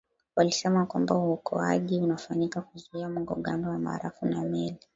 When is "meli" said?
4.43-4.77